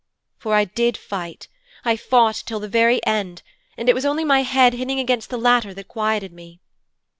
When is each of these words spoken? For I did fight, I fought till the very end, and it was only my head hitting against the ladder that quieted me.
For 0.39 0.55
I 0.55 0.65
did 0.65 0.97
fight, 0.97 1.47
I 1.85 1.95
fought 1.95 2.41
till 2.47 2.59
the 2.59 2.67
very 2.67 3.05
end, 3.05 3.43
and 3.77 3.87
it 3.87 3.93
was 3.93 4.03
only 4.03 4.25
my 4.25 4.41
head 4.41 4.73
hitting 4.73 4.99
against 4.99 5.29
the 5.29 5.37
ladder 5.37 5.75
that 5.75 5.89
quieted 5.89 6.33
me. 6.33 6.59